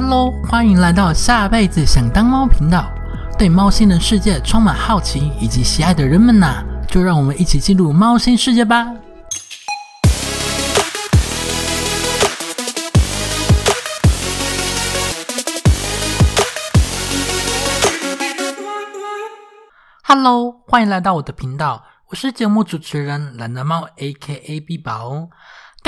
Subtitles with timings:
[0.00, 2.88] Hello，欢迎来到下辈子想当猫频道。
[3.36, 8.94] 对猫星人世界充满好奇以及喜爱的人们呐，就让我们一起进入猫星世界吧。
[20.04, 24.60] Hello，欢迎来到我的频道，我是节目主持人懒人猫 A.K.A.
[24.60, 25.30] B 宝。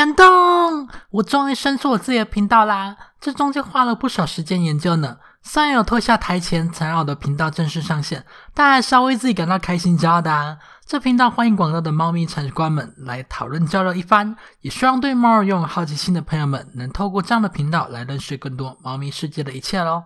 [0.01, 0.89] 感动！
[1.11, 2.97] 我终于伸出我自己的频道啦！
[3.21, 5.19] 这中间花了不少时间研究呢。
[5.43, 8.25] 虽然有拖下台前才让我的频道正式上线，
[8.55, 10.57] 但还是要为自己感到开心骄傲的啊！
[10.87, 20.05] 这频道欢迎广大的猫咪铲屎官们来讨论交流一番，也希望对猫儿拥有好奇心的朋友们能透过这样的频道来认识更多猫咪世界的一切喽。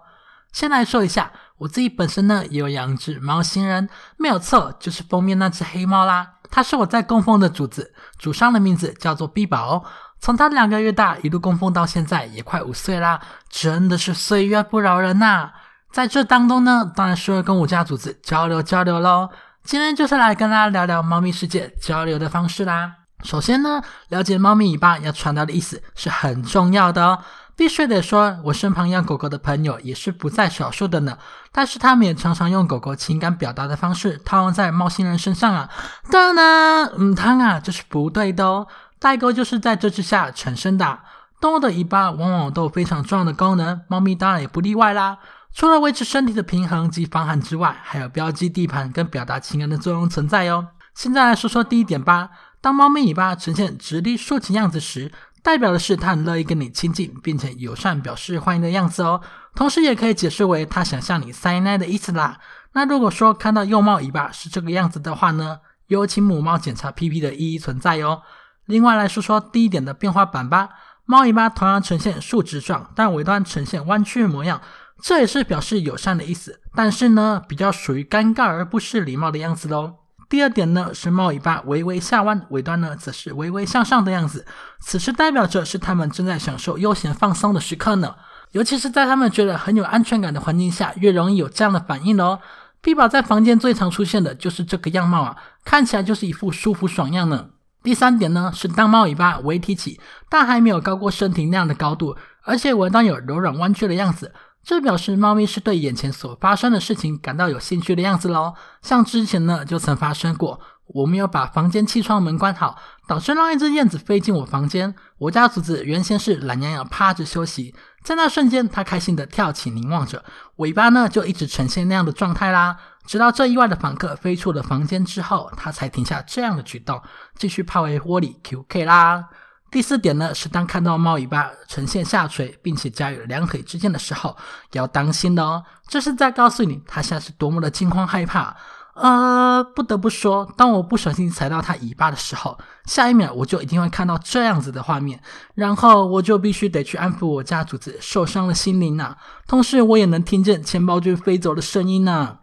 [0.50, 6.33] 先来说一下，我自己本身呢也有养只猫星人，没有错，就是封面那只黑猫啦。
[6.54, 9.84] 它是我在供奉的主子，主上的名字叫做碧宝。
[10.20, 15.50] 从它两个月大一路供奉到现在，也快五岁啦，真的是岁月不饶人呐！
[15.90, 19.30] 在这当中呢，当然是会跟我家主子交流交流喽。
[19.64, 22.92] 今天就是来跟大家聊聊猫咪世界交流的方式啦。
[23.24, 27.18] 首先呢，了解猫咪尾巴要传达的意思是很重要的哦。
[27.56, 31.16] 必须得说，我身旁养狗狗的朋友也是不在少数的呢。
[31.52, 35.70] 但是他们也常常用狗狗情感表达的方式套用在猫星人身上啊。
[36.10, 38.66] 当然，嗯，汤啊，这是不对的哦。
[38.98, 40.98] 代沟就是在这之下产生的。
[41.40, 45.18] 动物的尾巴往往都有非常重要的功能，猫咪当然也不例外啦。
[45.52, 50.68] 除了维持身体的平衡及防寒之外，还有标记地盘跟表达情感的作用存在哦。
[50.94, 52.30] 现在来说说第一点吧。
[52.60, 55.12] 当猫咪尾巴呈现直立竖起样子时，
[55.44, 59.20] 代表的是它很乐意跟你亲近，并且友善表示欢迎的样子哦。
[59.54, 62.38] 同时也可以解释为它想向你塞奶的意思啦。
[62.72, 68.22] 那如果说看到幼猫尾巴是这个样子的话呢，有请母猫检查屁屁的意义存在哦。
[68.64, 70.70] 另外来说说第一点的变化版吧，
[71.04, 74.62] 猫尾巴同样呈现竖直状，但尾端呈现弯曲模样，
[75.02, 76.62] 这也是表示友善的意思。
[76.74, 79.96] 但是呢，比较属于尴尬而不失礼貌的样子喽。
[80.34, 84.44] 第二点呢是猫尾巴微微下弯，尾端呢则是微微向上的样子，
[84.80, 88.16] 此时代表着是它们正在享受悠闲放松的时刻呢。
[88.50, 92.40] 尤其是在它们觉得很有安全感的环境下，越容易有这样的反应哦。
[92.80, 97.50] 碧宝在房间最常出现的就是这个样貌啊，看起来就是一副舒服爽样呢。
[97.84, 104.32] 第三点呢是当猫尾巴微提起，但还没有高过身体那样的高度，而且尾端有柔软弯曲的样子。
[104.64, 108.54] 这表示猫咪是对眼前所发生的事情感到有兴趣的样子喽。
[108.80, 114.94] 像之前呢，就曾发生过，我没有把房间气窗门关好，导致让一只燕子飞进我房间。
[115.18, 120.24] 我家竹子原先是懒洋洋趴着休息，在那瞬间，它开心的跳起，凝望着，
[120.56, 122.78] 尾巴呢就一直呈现那样的状态啦。
[123.06, 127.02] 直到这意外的访客飞出了房间之后，它才停下这样的举动，
[127.36, 129.26] 继续泡回窝里 QK 啦。
[129.74, 134.36] 第四点呢，是当看到猫尾巴呈现下垂，并且夹于两腿之间的时候，
[134.70, 135.64] 要当心的哦。
[135.88, 138.56] 这是在告诉你，它现在是多么的惊慌害怕。
[138.94, 145.20] 呃，不得不说，当我不小心踩到它尾巴的时候，下一秒我就一定会看到这样子的画面，
[145.56, 149.16] 然后我就必须得去安抚我家主子受伤的心灵呐。
[149.48, 152.38] 同时，我也能听见钱包君飞走的声音呐。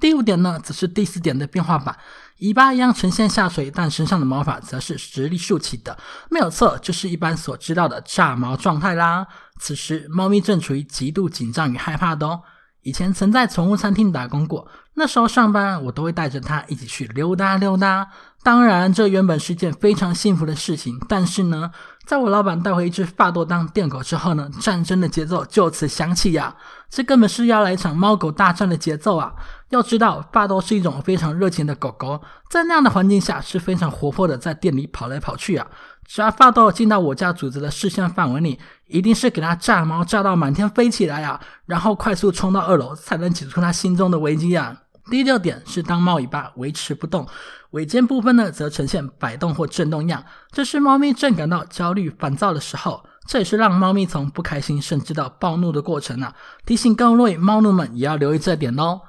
[0.00, 1.96] 第五点呢，则是第四点的变化版。
[2.38, 5.96] 尾巴一样呈现下垂，但身上的毛发则是直立竖起的，
[6.30, 9.26] 没有错，就是一般所知道的炸毛状态啦。
[9.58, 12.42] 此时，猫咪正处于极度紧张与害怕的哦。
[12.84, 18.06] 以前曾在宠物餐厅打工过，那时候上班我都会带着它一起去溜达溜达。
[18.42, 21.00] 当然，这原本是件非常幸福的事情。
[21.08, 21.70] 但是呢，
[22.04, 26.54] 在我老板带回一只发多当电狗之后呢，战争的节奏就此响起呀！
[26.90, 29.32] 这根本是要来一场猫狗大战的节奏啊！
[29.70, 32.20] 要知道，发多是一种非常热情的狗狗，
[32.50, 35.66] 在那样的环境下是非常活泼的，在店里跑来跑去啊。
[36.06, 44.82] 只要发豆进到我家主子的视线范围里，一定是给它炸毛炸到满天飞起来啊，然后快速冲到二楼，才能解除他心中的危机啊。
[45.10, 47.26] 第六点是当猫尾巴维持不动，
[47.70, 56.34] 尾尖部分呢则呈现摆动或震动样，这是猫咪正感到焦虑烦躁的时候，这也是让猫咪从不开心甚至到暴怒的过程啊。
[56.64, 59.00] 提醒各位猫奴们也要留意这点哦。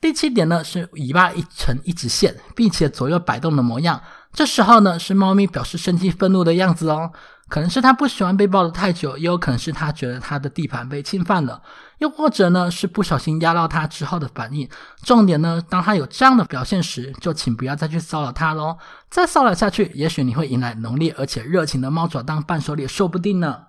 [0.00, 4.00] 第七点呢是尾巴一成一直线，并且左右摆动的模样。
[4.32, 7.10] 这时候呢是猫咪表示生气愤怒的样子哦，
[7.48, 11.60] 可能是它不喜欢被抱得太久，也有可能是它觉得它的地盘被侵犯了，
[11.98, 14.68] 又或者呢是不小心压到它之后的反应。
[15.02, 18.76] 重点呢，当它有这样的表现时，就请不要再去骚扰它喽。
[19.10, 23.67] 再骚扰下去，也许你会迎来浓烈而且热情的猫爪当伴手礼，说不定呢。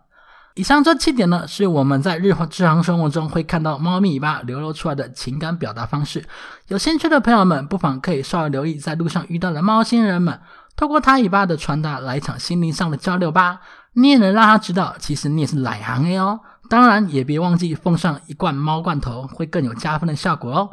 [0.55, 6.25] 以上这七点呢，是我们在日日常生活中会看到猫咪尾巴流露出来的情感表达方式。
[6.67, 10.39] 有兴趣的朋友们，不妨可以稍微留意在路上遇到的猫星人们，
[10.75, 13.59] 透过它尾巴的传达，来一场心灵上的交流吧。
[13.93, 16.39] 你也能让它知道，其实你也是懒行的哦。
[16.69, 20.69] 当然也别忘记奉上一罐猫罐头，会更有加分的效果哦。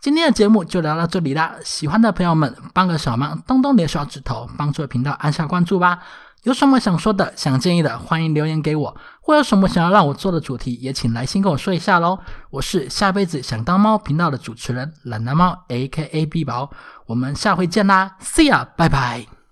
[0.00, 5.98] 今天的节目就聊到这里啦，喜欢的朋友们帮个小忙，动动你的小指头，帮助频道按下关注吧。
[6.44, 12.18] 有什么想说的、想建议的，欢迎留言给我；或有什么想要让我做的主题，也请来信跟我说一下喽。
[12.50, 16.70] 我是下辈子想当猫频道的主持人懒男猫 A K A B 宝，
[17.06, 19.43] 我们下回见啦，See ya，拜拜。